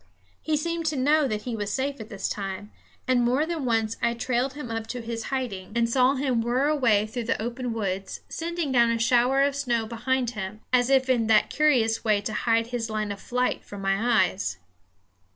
He 0.41 0.57
seemed 0.57 0.87
to 0.87 0.95
know 0.95 1.27
that 1.27 1.43
he 1.43 1.55
was 1.55 1.71
safe 1.71 1.99
at 2.01 2.09
this 2.09 2.27
time, 2.27 2.71
and 3.07 3.21
more 3.21 3.45
than 3.45 3.65
once 3.65 3.97
I 4.01 4.15
trailed 4.15 4.53
him 4.55 4.71
up 4.71 4.87
to 4.87 5.01
his 5.03 5.25
hiding 5.25 5.73
and 5.75 5.87
saw 5.87 6.15
him 6.15 6.41
whirr 6.41 6.65
away 6.69 7.05
through 7.05 7.25
the 7.25 7.39
open 7.39 7.71
woods, 7.71 8.21
sending 8.27 8.71
down 8.71 8.89
a 8.89 8.97
shower 8.97 9.43
of 9.43 9.55
snow 9.55 9.85
behind 9.85 10.31
him, 10.31 10.61
as 10.73 10.89
if 10.89 11.07
in 11.07 11.27
that 11.27 11.51
curious 11.51 12.03
way 12.03 12.19
to 12.21 12.33
hide 12.33 12.65
his 12.73 12.89
line 12.89 13.11
of 13.11 13.21
flight 13.21 13.63
from 13.63 13.83
my 13.83 14.23
eyes. 14.23 14.57